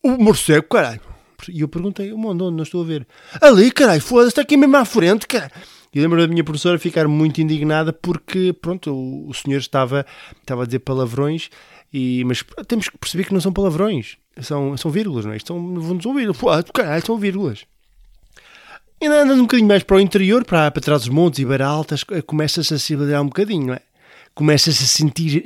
o 0.02 0.10
morcego, 0.18 0.68
caralho? 0.68 1.00
E 1.48 1.60
eu 1.60 1.68
perguntei: 1.68 2.12
Onde, 2.12 2.42
onde? 2.42 2.56
Não 2.56 2.62
estou 2.62 2.82
a 2.82 2.86
ver. 2.86 3.06
Ali, 3.40 3.70
caralho, 3.70 4.00
foda-se, 4.00 4.28
está 4.28 4.42
aqui 4.42 4.56
mesmo 4.56 4.76
à 4.76 4.84
frente, 4.84 5.26
caralho. 5.26 5.52
E 5.94 6.00
lembro 6.00 6.20
da 6.20 6.26
minha 6.26 6.42
professora 6.42 6.78
ficar 6.78 7.06
muito 7.06 7.40
indignada 7.40 7.92
porque, 7.92 8.52
pronto, 8.52 8.92
o, 8.92 9.28
o 9.28 9.34
senhor 9.34 9.58
estava, 9.58 10.04
estava 10.40 10.64
a 10.64 10.66
dizer 10.66 10.80
palavrões, 10.80 11.50
e, 11.92 12.24
mas 12.24 12.44
temos 12.66 12.88
que 12.88 12.98
perceber 12.98 13.24
que 13.24 13.32
não 13.32 13.40
são 13.40 13.52
palavrões 13.52 14.16
são, 14.42 14.76
são 14.76 14.90
vírgulas, 14.90 15.24
não 15.24 15.32
é? 15.32 15.36
Estão, 15.36 15.56
vão-nos 15.80 16.06
ouvir. 16.06 16.32
Pô, 16.34 16.48
caralho, 16.72 17.04
são 17.04 17.16
vírgulas. 17.16 17.64
E 19.00 19.06
andando 19.06 19.40
um 19.40 19.42
bocadinho 19.42 19.68
mais 19.68 19.82
para 19.82 19.96
o 19.96 20.00
interior, 20.00 20.44
para, 20.44 20.70
para 20.70 20.82
trás 20.82 21.02
dos 21.02 21.10
montes 21.10 21.40
e 21.40 21.44
beira 21.44 21.66
altas, 21.66 22.04
começa-se 22.26 22.74
a 22.74 22.78
se 22.78 22.96
um 22.96 23.26
bocadinho, 23.26 23.66
não 23.68 23.74
é? 23.74 23.80
Começa-se 24.34 24.82
a 24.82 24.86
sentir. 24.86 25.44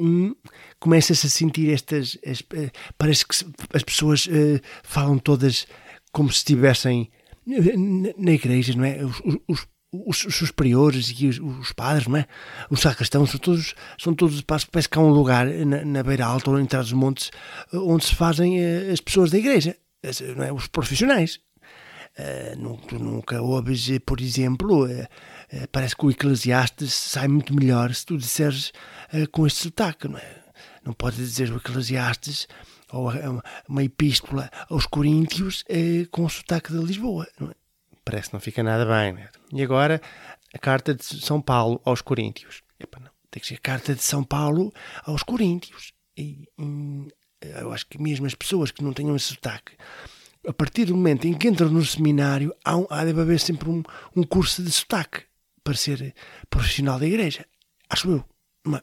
Hum, 0.00 0.34
começa-se 0.80 1.26
a 1.26 1.30
sentir 1.30 1.72
estas. 1.72 2.18
As, 2.26 2.42
eh, 2.54 2.70
parece 2.96 3.26
que 3.26 3.34
as 3.72 3.82
pessoas 3.82 4.26
uh, 4.26 4.60
falam 4.82 5.18
todas 5.18 5.66
como 6.12 6.30
se 6.30 6.38
estivessem 6.38 7.10
na 8.16 8.32
igreja, 8.32 8.74
não 8.74 8.84
é? 8.84 9.04
Os, 9.04 9.22
os, 9.46 9.66
os, 9.92 10.24
os 10.26 10.34
superiores 10.34 11.14
e 11.18 11.28
os, 11.28 11.38
os, 11.38 11.72
padres, 11.72 12.06
não 12.06 12.16
é? 12.16 12.26
Os 12.70 12.80
sacristãos 12.80 13.30
são 13.30 13.40
todos, 13.40 13.74
são 13.98 14.14
todos 14.14 14.42
parece 14.42 14.88
que 14.88 14.98
há 14.98 15.00
um 15.00 15.10
lugar 15.10 15.46
na, 15.46 15.84
na 15.84 16.02
beira 16.02 16.26
alta 16.26 16.50
ou 16.50 16.60
em 16.60 16.66
trás 16.66 16.86
dos 16.86 16.94
montes 16.94 17.30
onde 17.72 18.04
se 18.04 18.14
fazem 18.14 18.58
uh, 18.58 18.92
as 18.92 19.00
pessoas 19.00 19.30
da 19.30 19.38
igreja, 19.38 19.76
não 20.36 20.44
é? 20.44 20.52
Os 20.52 20.66
profissionais. 20.66 21.40
Uh, 22.18 22.58
nunca, 22.58 22.98
nunca 22.98 23.40
ouves, 23.40 23.88
por 24.04 24.20
exemplo, 24.20 24.86
uh, 24.86 25.06
parece 25.72 25.96
que 25.96 26.06
o 26.06 26.10
Eclesiastes 26.10 26.92
sai 26.92 27.28
muito 27.28 27.54
melhor 27.54 27.94
se 27.94 28.04
tu 28.04 28.16
disseres 28.18 28.72
com 29.32 29.46
este 29.46 29.62
sotaque, 29.64 30.08
não 30.08 30.18
é? 30.18 30.42
Não 30.84 30.92
podes 30.92 31.18
dizer 31.18 31.52
o 31.52 31.56
Eclesiastes 31.56 32.46
ou 32.90 33.10
uma 33.68 33.84
epístola 33.84 34.50
aos 34.68 34.86
Coríntios 34.86 35.64
com 36.10 36.24
o 36.24 36.30
sotaque 36.30 36.72
de 36.72 36.78
Lisboa, 36.78 37.26
não 37.38 37.50
é? 37.50 37.54
Parece 38.04 38.28
que 38.28 38.34
não 38.34 38.40
fica 38.40 38.62
nada 38.62 38.86
bem, 38.86 39.12
né? 39.12 39.28
E 39.52 39.62
agora 39.62 40.00
a 40.54 40.58
carta 40.58 40.94
de 40.94 41.04
São 41.04 41.40
Paulo 41.40 41.80
aos 41.84 42.00
Coríntios. 42.00 42.62
Epa, 42.80 42.98
não. 43.00 43.10
Tem 43.30 43.40
que 43.40 43.46
ser 43.46 43.56
a 43.56 43.58
carta 43.58 43.94
de 43.94 44.02
São 44.02 44.24
Paulo 44.24 44.72
aos 45.04 45.22
Coríntios. 45.22 45.92
E, 46.16 46.48
eu 47.42 47.72
acho 47.72 47.86
que 47.86 48.00
mesmo 48.00 48.26
as 48.26 48.34
pessoas 48.34 48.70
que 48.70 48.82
não 48.82 48.92
tenham 48.92 49.14
esse 49.14 49.26
sotaque 49.26 49.76
a 50.46 50.52
partir 50.52 50.86
do 50.86 50.96
momento 50.96 51.26
em 51.26 51.34
que 51.34 51.48
entram 51.48 51.68
no 51.68 51.84
seminário, 51.84 52.54
há, 52.64 52.76
um, 52.76 52.86
há 52.88 53.04
deve 53.04 53.20
haver 53.20 53.38
sempre 53.38 53.68
um, 53.68 53.82
um 54.16 54.22
curso 54.22 54.62
de 54.62 54.70
sotaque 54.70 55.27
para 55.68 55.76
ser 55.76 56.14
profissional 56.48 56.98
da 56.98 57.06
igreja. 57.06 57.44
Acho 57.90 58.10
eu. 58.10 58.24
Mas, 58.64 58.80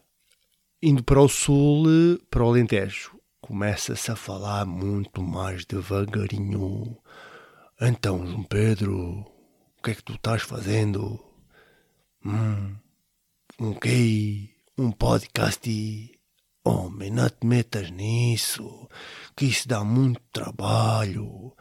indo 0.84 1.04
para 1.04 1.20
o 1.20 1.28
sul, 1.28 1.88
para 2.30 2.44
o 2.44 2.50
Alentejo, 2.50 3.20
começa-se 3.42 4.12
a 4.12 4.16
falar 4.16 4.68
muito 4.68 5.24
mais 5.24 5.66
devagarinho. 5.66 6.96
Então, 7.82 8.24
João 8.28 8.44
Pedro, 8.44 9.22
o 9.80 9.82
que 9.84 9.92
é 9.92 9.96
que 9.96 10.04
tu 10.04 10.14
estás 10.14 10.44
fazendo? 10.44 11.20
Hum, 12.24 12.76
um 13.60 13.74
quê? 13.74 14.52
Um 14.78 14.92
podcast? 14.92 16.12
Homem, 16.64 17.10
não 17.10 17.30
te 17.30 17.46
metas 17.48 17.90
nisso, 17.90 18.88
que 19.36 19.46
isso 19.46 19.68
dá 19.68 19.84
muito 19.84 20.22
trabalho. 20.32 21.52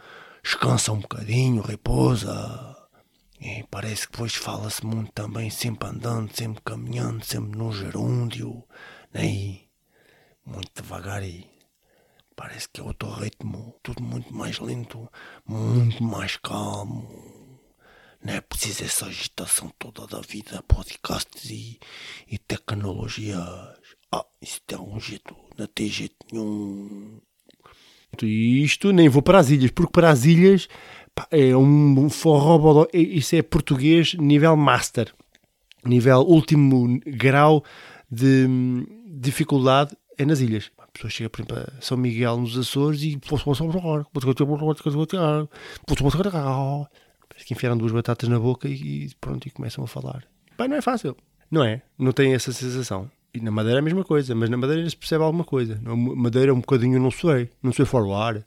Descansa 0.43 0.93
um 0.93 1.01
bocadinho, 1.01 1.63
repousa. 1.63 2.74
E 3.45 3.63
parece 3.71 4.07
que 4.07 4.13
depois 4.13 4.35
fala-se 4.35 4.87
muito 4.87 5.13
também, 5.13 5.51
sempre 5.51 5.87
andando, 5.91 6.35
sempre 6.35 6.63
caminhando, 6.65 7.23
sempre 7.23 7.59
no 7.59 7.71
gerúndio. 7.71 8.65
Né? 9.13 9.61
Muito 10.47 10.83
devagar 10.83 11.23
e 11.23 11.47
parece 12.35 12.67
que 12.71 12.81
é 12.81 12.85
outro 12.85 13.11
ritmo, 13.11 13.79
tudo 13.83 14.03
muito 14.03 14.33
mais 14.35 14.59
lento, 14.59 15.11
muito 15.47 16.03
mais 16.03 16.39
calmo. 16.39 17.61
Não 18.25 18.33
é 18.33 18.41
preciso 18.41 18.83
essa 18.83 19.07
agitação 19.07 19.71
toda 19.79 20.07
da 20.07 20.23
vida, 20.23 20.63
podcasts 20.63 21.51
e, 21.51 21.79
e 22.27 22.39
tecnologias. 22.39 23.39
Ah, 24.11 24.25
isso 24.41 24.63
tem 24.67 24.79
um 24.79 24.99
jeito, 24.99 25.37
não 25.59 25.67
tem 25.67 25.89
jeito 25.89 26.17
nenhum. 26.33 27.21
Isto 28.23 28.91
nem 28.93 29.09
vou 29.09 29.21
para 29.21 29.39
as 29.39 29.51
ilhas, 29.51 29.71
porque 29.71 29.93
para 29.93 30.09
as 30.09 30.25
ilhas 30.25 30.67
é 31.31 31.57
um 31.57 32.09
forró, 32.11 32.87
isso 32.93 33.37
é 33.37 33.43
português 33.43 34.15
nível 34.15 34.57
master, 34.57 35.13
nível 35.85 36.21
último 36.21 37.01
grau 37.07 37.65
de 38.11 38.47
dificuldade 39.07 39.97
é 40.19 40.25
nas 40.25 40.41
ilhas. 40.41 40.71
A 40.79 40.87
pessoa 40.89 41.11
chega, 41.11 41.31
por 41.31 41.41
exemplo, 41.41 41.59
a 41.59 41.81
São 41.81 41.97
Miguel 41.97 42.37
nos 42.39 42.57
Açores 42.57 43.03
e 43.03 43.19
parece 47.29 47.47
que 47.47 47.55
enfiaram 47.55 47.77
duas 47.77 47.93
batatas 47.93 48.29
na 48.29 48.39
boca 48.39 48.69
e 48.69 49.11
pronto, 49.21 49.47
e 49.47 49.51
começam 49.51 49.83
a 49.85 49.87
falar. 49.89 50.25
Pá, 50.57 50.69
não 50.69 50.77
é 50.77 50.83
fácil, 50.83 51.17
não 51.51 51.65
é? 51.65 51.83
Não 51.99 52.13
tem 52.13 52.33
essa 52.33 52.53
sensação. 52.53 53.11
E 53.33 53.41
na 53.41 53.51
Madeira 53.51 53.79
é 53.79 53.81
a 53.81 53.83
mesma 53.83 54.05
coisa, 54.05 54.33
mas 54.37 54.49
na 54.49 54.57
Madeira 54.57 54.89
se 54.89 54.97
percebe 54.97 55.25
alguma 55.25 55.43
coisa. 55.43 55.81
Na 55.83 55.97
Madeira 55.97 56.53
é 56.53 56.55
um 56.55 56.61
bocadinho 56.61 57.01
não 57.01 57.11
sei, 57.11 57.51
não 57.61 57.73
sei 57.73 57.85
forward. 57.85 58.45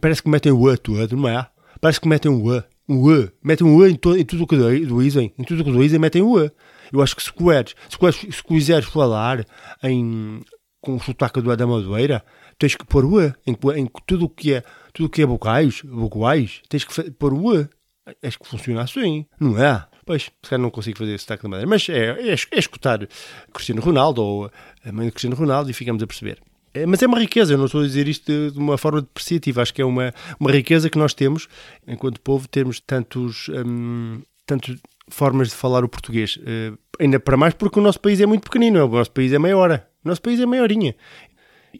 Parece 0.00 0.20
que 0.20 0.28
metem 0.28 0.50
o 0.50 0.68
A 0.68 0.76
todo, 0.76 1.16
não 1.16 1.28
é? 1.28 1.48
Parece 1.80 2.00
que 2.00 2.08
metem 2.08 2.30
o 2.30 2.52
A, 2.52 2.64
um 2.88 3.08
A, 3.10 3.28
metem 3.42 3.66
um 3.66 3.82
A 3.82 3.88
em, 3.88 3.94
to, 3.94 4.16
em 4.16 4.24
tudo 4.24 4.44
o 4.44 4.46
que 4.46 4.56
dizem, 4.56 5.32
em 5.38 5.44
tudo 5.44 5.60
o 5.60 5.64
que 5.64 5.72
dizem 5.72 5.98
metem 5.98 6.22
o 6.22 6.38
A. 6.38 6.50
Eu 6.92 7.02
acho 7.02 7.14
que 7.14 7.22
se 7.22 7.32
quiseres, 7.32 7.74
se, 7.88 8.32
se 8.32 8.42
quiseres 8.42 8.88
falar 8.88 9.44
em, 9.82 10.42
com 10.80 10.96
o 10.96 11.00
sotaque 11.00 11.40
do 11.40 11.54
da 11.54 11.66
Madeira, 11.66 12.24
tens 12.58 12.74
que 12.74 12.84
pôr 12.84 13.04
o 13.04 13.18
A. 13.18 13.34
Em, 13.46 13.56
em 13.76 13.88
tudo 14.06 14.24
o 14.24 14.28
que 14.28 14.54
é, 14.54 14.62
tudo 14.92 15.06
o 15.06 15.10
que 15.10 15.22
é 15.22 15.26
bocais, 15.26 15.82
bocais, 15.82 16.62
tens 16.68 16.84
que 16.84 17.10
pôr 17.12 17.34
o 17.34 17.56
A. 17.56 17.68
Acho 18.22 18.38
que 18.38 18.48
funciona 18.48 18.82
assim, 18.82 19.26
não 19.38 19.62
é? 19.62 19.86
Pois, 20.06 20.22
se 20.22 20.48
calhar 20.48 20.62
não 20.62 20.70
consigo 20.70 20.96
fazer 20.96 21.12
esse 21.12 21.24
sotaque 21.24 21.42
da 21.42 21.48
madeira. 21.50 21.68
Mas 21.68 21.86
é, 21.90 22.30
é, 22.30 22.30
é 22.30 22.58
escutar 22.58 23.06
Cristiano 23.52 23.82
Ronaldo 23.82 24.22
ou 24.22 24.50
a 24.82 24.92
mãe 24.92 25.06
de 25.06 25.12
Cristiano 25.12 25.36
Ronaldo 25.36 25.70
e 25.70 25.74
ficamos 25.74 26.02
a 26.02 26.06
perceber. 26.06 26.40
É, 26.78 26.86
mas 26.86 27.02
é 27.02 27.06
uma 27.06 27.18
riqueza, 27.18 27.54
eu 27.54 27.58
não 27.58 27.66
estou 27.66 27.80
a 27.80 27.84
dizer 27.84 28.06
isto 28.06 28.50
de 28.50 28.58
uma 28.58 28.78
forma 28.78 29.00
depreciativa, 29.00 29.62
acho 29.62 29.74
que 29.74 29.82
é 29.82 29.84
uma, 29.84 30.14
uma 30.38 30.50
riqueza 30.52 30.88
que 30.88 30.98
nós 30.98 31.12
temos, 31.12 31.48
enquanto 31.86 32.20
povo, 32.20 32.46
termos 32.46 32.78
tantos, 32.78 33.48
hum, 33.48 34.22
tantos 34.46 34.76
formas 35.08 35.48
de 35.48 35.54
falar 35.54 35.84
o 35.84 35.88
português. 35.88 36.36
Uh, 36.36 36.78
ainda 37.00 37.18
para 37.18 37.36
mais 37.36 37.54
porque 37.54 37.80
o 37.80 37.82
nosso 37.82 37.98
país 38.00 38.20
é 38.20 38.26
muito 38.26 38.44
pequenino, 38.44 38.84
o 38.84 38.88
nosso 38.88 39.10
país 39.10 39.32
é 39.32 39.38
meia 39.38 39.56
hora, 39.56 39.88
o 40.04 40.08
nosso 40.08 40.22
país 40.22 40.38
é 40.38 40.46
maiorinha. 40.46 40.94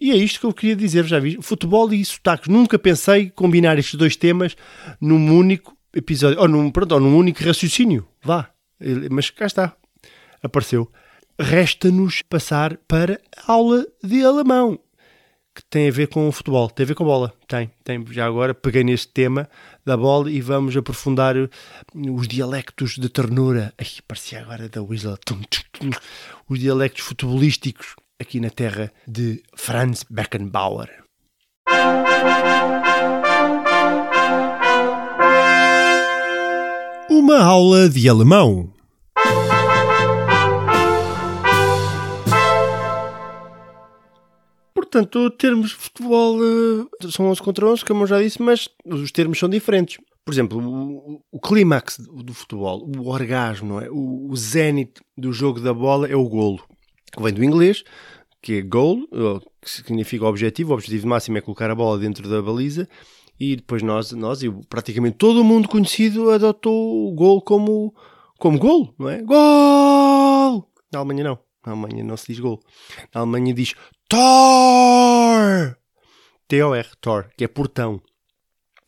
E 0.01 0.11
é 0.11 0.17
isto 0.17 0.41
que 0.41 0.47
eu 0.47 0.53
queria 0.53 0.77
dizer, 0.77 1.05
já 1.05 1.19
vi, 1.19 1.39
futebol 1.41 1.93
e 1.93 2.05
sotaques. 2.05 2.49
Nunca 2.49 2.79
pensei 2.79 3.31
combinar 3.31 3.79
estes 3.79 3.95
dois 3.95 4.17
temas 4.17 4.57
num 5.01 5.37
único 5.37 5.77
episódio, 5.95 6.41
ou 6.41 6.49
num, 6.49 6.71
pronto, 6.71 6.93
ou 6.93 7.01
num 7.01 7.17
único 7.17 7.43
raciocínio. 7.43 8.07
Vá. 8.23 8.51
Mas 9.11 9.31
cá 9.31 9.47
está. 9.47 9.75
Apareceu. 10.43 10.91
Resta-nos 11.41 12.21
passar 12.23 12.77
para 12.89 13.21
a 13.37 13.53
aula 13.53 13.87
de 14.03 14.25
alemão, 14.25 14.79
tem 15.71 15.89
a 15.89 15.93
ver 15.93 16.09
com 16.09 16.27
o 16.29 16.33
futebol, 16.33 16.69
tem 16.71 16.85
a 16.85 16.87
ver 16.87 16.95
com 16.95 17.05
bola. 17.05 17.33
Tem, 17.47 17.71
tem. 17.85 18.05
Já 18.11 18.27
agora 18.27 18.55
peguei 18.55 18.83
neste 18.83 19.09
tema 19.09 19.49
da 19.85 19.97
bola 19.97 20.31
e 20.31 20.41
vamos 20.41 20.77
aprofundar 20.77 21.35
os 21.95 22.29
dialectos 22.29 22.97
de 22.97 23.09
ternura. 23.09 23.73
Ai, 23.79 23.87
parecia 24.07 24.41
agora 24.41 24.69
da 24.69 24.83
Weasel. 24.83 25.19
Os 26.49 26.59
dialectos 26.59 27.05
futebolísticos 27.05 27.95
aqui 28.19 28.41
na 28.41 28.51
terra 28.51 28.93
de 29.07 29.43
Franz 29.55 30.05
Beckenbauer. 30.09 30.89
Uma 37.11 37.43
aula 37.43 37.89
de 37.89 38.09
alemão. 38.09 38.73
Portanto, 44.91 45.31
termos 45.33 45.69
de 45.69 45.77
futebol 45.77 46.39
uh, 46.39 47.11
são 47.11 47.27
11 47.27 47.43
contra 47.43 47.67
11, 47.67 47.85
como 47.85 48.05
eu 48.05 48.07
já 48.07 48.23
disse, 48.23 48.41
mas 48.41 48.69
os 48.87 49.13
termos 49.13 49.39
são 49.39 49.49
diferentes. 49.49 49.99
Por 50.25 50.33
exemplo, 50.33 50.59
o, 50.59 51.23
o 51.31 51.39
clímax 51.39 51.99
do 51.99 52.33
futebol, 52.33 52.91
o 52.97 53.09
orgasmo, 53.09 53.69
não 53.69 53.81
é? 53.81 53.91
o, 53.91 54.29
o 54.31 54.37
zénite 54.37 55.03
do 55.17 55.31
jogo 55.31 55.61
da 55.61 55.75
bola 55.75 56.09
é 56.09 56.17
o 56.17 56.27
golo, 56.27 56.65
que 57.13 57.23
vem 57.23 57.35
do 57.35 57.45
inglês, 57.45 57.85
que 58.41 58.55
é 58.55 58.63
goal, 58.63 58.99
que 59.61 59.71
significa 59.71 60.25
objetivo. 60.25 60.73
O 60.73 60.75
objetivo 60.75 61.07
máximo 61.07 61.37
é 61.37 61.43
colocar 61.43 61.71
a 61.71 61.75
bola 61.75 61.99
dentro 61.99 62.27
da 62.27 62.41
baliza 62.41 62.89
e 63.39 63.57
depois 63.57 63.83
nós, 63.83 64.13
nós 64.13 64.43
e 64.43 64.51
praticamente 64.71 65.19
todo 65.19 65.43
o 65.43 65.45
mundo 65.45 65.69
conhecido 65.69 66.31
adotou 66.31 67.09
o 67.09 67.15
gol 67.15 67.43
como, 67.43 67.95
como 68.39 68.59
gol, 68.59 68.95
não 68.99 69.09
é? 69.11 69.23
Gol! 69.23 70.67
Na 70.91 71.01
Alemanha 71.01 71.25
não. 71.25 71.39
Na 71.67 71.73
Alemanha 71.73 72.03
não 72.03 72.17
se 72.17 72.29
diz 72.29 72.41
gol. 72.41 72.61
Na 73.15 73.21
Alemanha 73.21 73.53
diz 73.53 73.75
Tor! 74.09 75.77
T-O-R, 76.49 76.89
Tor, 76.99 77.31
que 77.37 77.45
é 77.45 77.49
portão. 77.49 78.01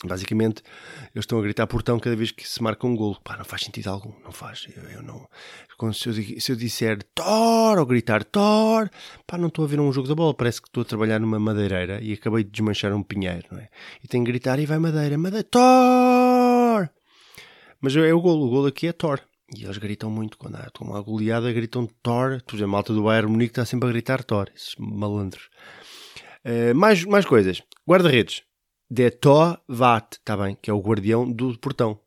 Basicamente, 0.03 0.63
eles 1.15 1.25
estão 1.25 1.39
a 1.39 1.43
gritar 1.43 1.67
portão 1.67 2.01
cada 2.01 2.17
vez 2.17 2.31
que 2.31 2.49
se 2.49 2.63
marca 2.63 2.87
um 2.87 2.97
golo. 2.97 3.21
Pá, 3.23 3.37
não 3.37 3.45
faz 3.45 3.61
sentido 3.61 3.89
algum, 3.89 4.15
não 4.25 4.33
faz. 4.33 4.67
Eu, 4.75 4.83
eu 4.85 5.03
não. 5.03 5.29
Quando, 5.77 5.93
se, 5.93 6.09
eu, 6.09 6.15
se 6.15 6.53
eu 6.53 6.57
disser 6.57 7.03
Thor 7.15 7.79
ou 7.79 7.85
gritar 7.85 8.25
Thor, 8.25 8.89
pá, 9.27 9.37
não 9.37 9.49
estou 9.49 9.67
a 9.67 9.69
ver 9.69 9.79
um 9.79 9.93
jogo 9.93 10.09
da 10.09 10.15
bola. 10.15 10.33
Parece 10.33 10.63
que 10.63 10.69
estou 10.69 10.81
a 10.81 10.87
trabalhar 10.87 11.21
numa 11.21 11.39
madeireira 11.39 12.01
e 12.01 12.15
acabei 12.15 12.43
de 12.43 12.51
desmanchar 12.51 12.95
um 12.95 13.03
pinheiro, 13.03 13.47
não 13.53 13.59
é? 13.59 13.69
E 14.03 14.09
tenho 14.09 14.25
que 14.25 14.31
gritar 14.31 14.59
e 14.59 14.65
vai 14.65 14.79
madeira, 14.79 15.19
madeira, 15.19 15.45
Thor! 15.45 16.89
Mas 17.79 17.95
é 17.95 18.15
o 18.15 18.21
golo, 18.23 18.47
o 18.47 18.51
golo 18.51 18.69
aqui 18.69 18.87
é 18.87 18.93
Thor. 18.93 19.21
E 19.57 19.65
eles 19.65 19.79
gritam 19.79 20.11
muito 20.11 20.39
quando 20.39 20.57
há 20.57 20.71
uma 20.81 21.01
goleada, 21.01 21.53
gritam 21.53 21.89
Thor. 22.03 22.41
Tu 22.43 22.63
a 22.63 22.67
malta 22.67 22.93
do 22.93 23.03
Bayern 23.03 23.31
Munique 23.31 23.53
está 23.53 23.65
sempre 23.65 23.89
a 23.89 23.93
gritar 23.93 24.23
Thor, 24.23 24.49
esses 24.55 24.75
malandros. 24.79 25.49
Uh, 26.45 26.75
mais, 26.75 27.05
mais 27.05 27.27
coisas. 27.27 27.63
Guarda-redes 27.87 28.43
der 28.91 29.13
Torwart, 29.13 30.15
está 30.15 30.37
bem, 30.37 30.59
que 30.61 30.69
é 30.69 30.75
o 30.75 30.81
guardião 30.81 31.31
do 31.31 31.57
portão. 31.59 32.01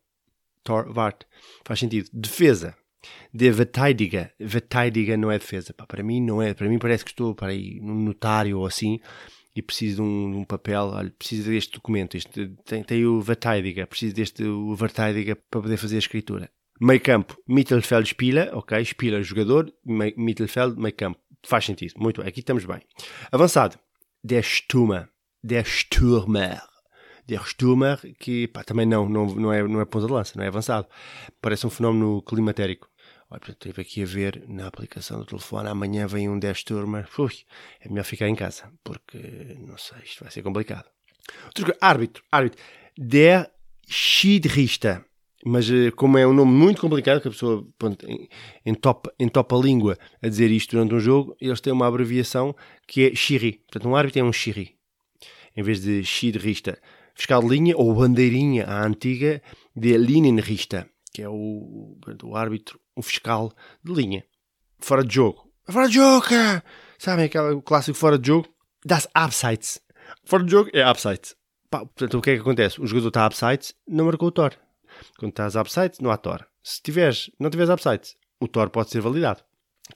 Torwart, 0.62 1.22
faz 1.64 1.80
sentido. 1.80 2.10
Defesa, 2.12 2.76
de 3.32 3.50
Verteidiger. 3.50 4.34
Verteidiger 4.38 5.18
não 5.18 5.30
é 5.30 5.38
defesa, 5.38 5.72
pá, 5.72 5.86
para 5.86 6.02
mim 6.02 6.20
não 6.20 6.42
é. 6.42 6.52
Para 6.52 6.68
mim 6.68 6.78
parece 6.78 7.04
que 7.04 7.10
estou 7.10 7.34
para 7.34 7.48
aí 7.48 7.80
num 7.80 8.04
notário 8.04 8.58
ou 8.58 8.66
assim 8.66 9.00
e 9.56 9.62
preciso 9.62 9.96
de 9.96 10.02
um, 10.02 10.30
de 10.30 10.36
um 10.36 10.44
papel. 10.44 10.84
Olha, 10.88 11.10
preciso 11.10 11.50
deste 11.50 11.72
documento. 11.72 12.16
Este, 12.16 12.48
tem, 12.64 12.82
tem 12.82 13.06
o 13.06 13.20
Verteidiger, 13.20 13.86
preciso 13.86 14.14
deste 14.14 14.44
o 14.44 14.74
Verteidiger 14.74 15.36
para 15.50 15.62
poder 15.62 15.76
fazer 15.78 15.96
a 15.96 16.00
escritura. 16.00 16.50
Meio 16.80 17.00
campo, 17.00 17.36
Mittelfeld 17.46 18.08
Spieler, 18.08 18.50
ok, 18.56 18.84
Spieler 18.84 19.22
jogador, 19.22 19.72
Mittelfeld, 19.84 20.78
meio 20.78 20.94
campo. 20.94 21.20
Faz 21.46 21.64
sentido, 21.64 21.94
muito 21.98 22.20
bem, 22.20 22.28
aqui 22.28 22.40
estamos 22.40 22.64
bem. 22.64 22.80
Avançado, 23.30 23.78
Der 24.22 24.42
Stürmer, 24.42 25.08
Der 25.42 25.64
Stürmer 25.64 26.62
der 27.26 27.42
Stürmer, 27.46 27.98
que 28.18 28.48
pá, 28.48 28.62
também 28.62 28.86
não, 28.86 29.08
não, 29.08 29.26
não, 29.26 29.52
é, 29.52 29.62
não 29.62 29.80
é 29.80 29.84
ponta 29.84 30.06
de 30.06 30.12
lança, 30.12 30.34
não 30.36 30.44
é 30.44 30.48
avançado. 30.48 30.86
Parece 31.40 31.66
um 31.66 31.70
fenómeno 31.70 32.22
climatérico. 32.22 32.88
Olha, 33.30 33.40
portanto, 33.40 33.66
estive 33.66 33.82
aqui 33.82 34.02
a 34.02 34.06
ver 34.06 34.44
na 34.48 34.66
aplicação 34.66 35.18
do 35.18 35.26
telefone, 35.26 35.68
amanhã 35.68 36.06
vem 36.06 36.28
um 36.28 36.38
10 36.38 36.58
Stürmer. 36.58 37.08
Ui, 37.18 37.32
é 37.80 37.88
melhor 37.88 38.04
ficar 38.04 38.28
em 38.28 38.34
casa, 38.34 38.70
porque, 38.82 39.18
não 39.58 39.78
sei, 39.78 39.98
isto 40.04 40.22
vai 40.22 40.30
ser 40.30 40.42
complicado. 40.42 40.88
Outro, 41.46 41.74
árbitro, 41.80 42.22
árbitro. 42.30 42.62
Der 42.96 43.50
Schiedsrichter. 43.88 45.04
Mas 45.44 45.70
eh, 45.70 45.90
como 45.90 46.16
é 46.16 46.26
um 46.26 46.32
nome 46.32 46.52
muito 46.52 46.80
complicado, 46.80 47.20
que 47.20 47.28
a 47.28 47.30
pessoa 47.30 47.66
pronto, 47.78 48.06
entopa, 48.64 49.12
entopa 49.18 49.56
a 49.56 49.60
língua 49.60 49.98
a 50.22 50.28
dizer 50.28 50.50
isto 50.50 50.72
durante 50.72 50.94
um 50.94 51.00
jogo, 51.00 51.36
eles 51.40 51.60
têm 51.60 51.72
uma 51.72 51.86
abreviação 51.86 52.54
que 52.86 53.06
é 53.06 53.14
Schiri. 53.14 53.60
Portanto, 53.70 53.88
um 53.88 53.94
árbitro 53.94 54.20
é 54.20 54.24
um 54.24 54.32
Schiri. 54.32 54.76
Em 55.56 55.62
vez 55.62 55.82
de 55.82 56.02
Schiedsrichter 56.02 56.80
fiscal 57.14 57.40
de 57.40 57.48
linha 57.48 57.76
ou 57.76 57.94
bandeirinha 57.94 58.66
à 58.66 58.84
antiga 58.84 59.40
de 59.74 59.96
Linienrichter, 59.96 60.88
que 61.12 61.22
é 61.22 61.28
o, 61.28 61.96
o 62.22 62.36
árbitro, 62.36 62.80
o 62.94 63.02
fiscal 63.02 63.52
de 63.82 63.92
linha. 63.92 64.24
Fora 64.78 65.04
de 65.04 65.14
jogo. 65.14 65.48
Fora 65.68 65.88
de 65.88 65.94
jogo, 65.94 66.26
cara! 66.26 66.64
Sabem 66.98 67.26
aquele 67.26 67.60
clássico 67.62 67.96
fora 67.96 68.18
de 68.18 68.26
jogo? 68.26 68.48
Das 68.84 69.08
Abseits. 69.14 69.80
Fora 70.24 70.44
de 70.44 70.50
jogo 70.50 70.70
é 70.72 70.82
Abseits. 70.82 71.36
Pá, 71.70 71.80
portanto, 71.80 72.18
o 72.18 72.20
que 72.20 72.30
é 72.30 72.34
que 72.34 72.40
acontece? 72.40 72.80
O 72.80 72.86
jogador 72.86 73.08
está 73.08 73.24
Abseits, 73.24 73.74
não 73.88 74.06
marcou 74.06 74.28
o 74.28 74.32
Tor. 74.32 74.54
Quando 75.18 75.30
estás 75.30 75.56
Abseits, 75.56 76.00
não 76.00 76.10
há 76.10 76.16
Tor. 76.16 76.46
Se 76.62 76.82
tiveres, 76.82 77.30
não 77.38 77.50
tiveres 77.50 77.70
Abseits, 77.70 78.16
o 78.40 78.48
Tor 78.48 78.70
pode 78.70 78.90
ser 78.90 79.00
validado. 79.00 79.42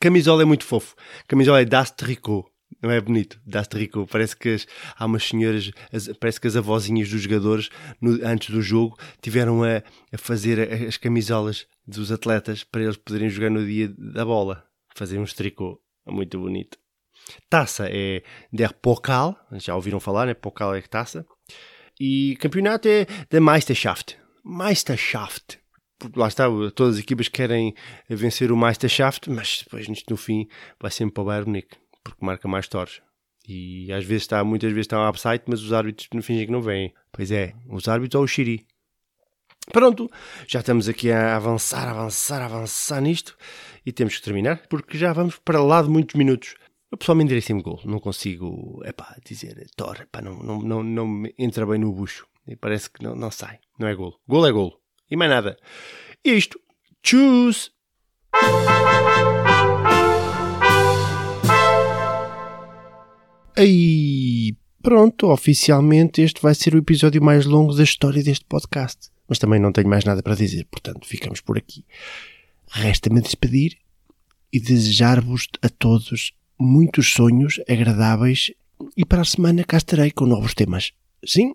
Camisola 0.00 0.42
é 0.42 0.44
muito 0.44 0.64
fofo. 0.64 0.94
Camisola 1.26 1.60
é 1.60 1.64
Das 1.64 1.90
Tricot. 1.90 2.46
Não 2.82 2.90
é 2.90 3.00
bonito? 3.00 3.40
Das 3.44 3.66
Tricot. 3.66 4.10
Parece 4.10 4.36
que 4.36 4.50
as, 4.50 4.66
há 4.96 5.06
umas 5.06 5.24
senhoras, 5.24 5.70
as, 5.92 6.08
parece 6.18 6.40
que 6.40 6.46
as 6.46 6.56
avózinhas 6.56 7.08
dos 7.08 7.22
jogadores, 7.22 7.70
no, 8.00 8.24
antes 8.24 8.50
do 8.50 8.60
jogo, 8.60 8.96
tiveram 9.20 9.64
a, 9.64 9.82
a 10.12 10.18
fazer 10.18 10.86
as 10.86 10.96
camisolas 10.96 11.66
dos 11.86 12.12
atletas 12.12 12.62
para 12.62 12.82
eles 12.82 12.96
poderem 12.96 13.30
jogar 13.30 13.50
no 13.50 13.64
dia 13.64 13.92
da 13.96 14.24
bola. 14.24 14.64
Fazer 14.94 15.18
uns 15.18 15.32
tricô. 15.32 15.80
Muito 16.06 16.38
bonito. 16.38 16.78
Taça 17.48 17.88
é 17.90 18.22
Der 18.52 18.72
Pokal. 18.74 19.36
Já 19.52 19.74
ouviram 19.74 20.00
falar, 20.00 20.26
né? 20.26 20.34
Pokal 20.34 20.74
é 20.74 20.82
taça. 20.82 21.26
E 21.98 22.36
campeonato 22.36 22.88
é 22.88 23.06
der 23.30 23.40
Meisterschaft. 23.40 24.16
Meisterschaft 24.48 25.58
lá 26.14 26.28
está, 26.28 26.44
todas 26.74 26.94
as 26.94 27.00
equipas 27.00 27.28
querem 27.28 27.74
vencer 28.08 28.52
o 28.52 28.56
Meisterschaft, 28.56 29.28
mas 29.28 29.62
depois 29.64 29.86
no 30.08 30.16
fim 30.16 30.48
vai 30.80 30.90
sempre 30.90 31.14
para 31.14 31.22
o 31.22 31.26
Bayern 31.26 31.46
Munique, 31.46 31.76
porque 32.04 32.24
marca 32.24 32.46
mais 32.46 32.68
torres. 32.68 33.00
E 33.46 33.90
às 33.92 34.04
vezes 34.04 34.24
está, 34.24 34.44
muitas 34.44 34.70
vezes 34.70 34.86
está 34.86 35.00
um 35.00 35.08
upside, 35.08 35.42
mas 35.46 35.62
os 35.62 35.72
árbitros 35.72 36.08
fim 36.24 36.40
é 36.40 36.46
que 36.46 36.52
não 36.52 36.60
vêm. 36.60 36.92
Pois 37.10 37.30
é, 37.30 37.54
os 37.68 37.88
árbitros 37.88 38.18
ou 38.18 38.24
o 38.24 38.28
Xiri. 38.28 38.66
Pronto, 39.72 40.10
já 40.46 40.60
estamos 40.60 40.88
aqui 40.88 41.10
a 41.10 41.36
avançar, 41.36 41.88
avançar, 41.88 42.42
avançar 42.42 43.00
nisto 43.00 43.36
e 43.84 43.92
temos 43.92 44.16
que 44.16 44.22
terminar 44.22 44.66
porque 44.68 44.96
já 44.96 45.12
vamos 45.12 45.38
para 45.38 45.62
lá 45.62 45.82
de 45.82 45.88
muitos 45.88 46.14
minutos. 46.14 46.54
Eu 46.90 46.96
pessoalmente 46.96 47.28
direi 47.28 47.42
sempre 47.42 47.64
gol, 47.64 47.80
não 47.84 47.98
consigo 47.98 48.82
epá, 48.84 49.14
dizer 49.26 49.66
Thor, 49.76 50.00
epá, 50.00 50.22
não, 50.22 50.38
não, 50.38 50.62
não, 50.62 50.82
não 50.82 51.22
entra 51.38 51.66
bem 51.66 51.78
no 51.78 51.92
bucho 51.92 52.26
e 52.48 52.56
parece 52.56 52.90
que 52.90 53.02
não, 53.02 53.14
não 53.14 53.30
sai, 53.30 53.58
não 53.78 53.86
é 53.86 53.94
gol. 53.94 54.18
Gol 54.26 54.46
é 54.46 54.52
gol 54.52 54.80
e 55.10 55.16
mais 55.16 55.30
nada. 55.30 55.56
É 56.24 56.30
isto, 56.30 56.60
tchus! 57.02 57.72
Aí, 63.56 64.56
pronto, 64.82 65.28
oficialmente 65.28 66.22
este 66.22 66.40
vai 66.40 66.54
ser 66.54 66.74
o 66.74 66.78
episódio 66.78 67.22
mais 67.22 67.44
longo 67.44 67.74
da 67.74 67.82
história 67.82 68.22
deste 68.22 68.44
podcast. 68.44 69.10
Mas 69.28 69.38
também 69.38 69.60
não 69.60 69.72
tenho 69.72 69.88
mais 69.88 70.04
nada 70.04 70.22
para 70.22 70.34
dizer, 70.34 70.64
portanto 70.70 71.06
ficamos 71.06 71.40
por 71.40 71.58
aqui. 71.58 71.84
Resta-me 72.70 73.20
despedir 73.20 73.76
e 74.52 74.60
desejar-vos 74.60 75.48
a 75.60 75.68
todos 75.68 76.32
muitos 76.58 77.12
sonhos 77.12 77.60
agradáveis 77.68 78.52
e 78.96 79.04
para 79.04 79.22
a 79.22 79.24
semana 79.24 79.64
cá 79.64 79.76
estarei 79.76 80.10
com 80.10 80.24
novos 80.24 80.54
temas. 80.54 80.92
Sim? 81.24 81.54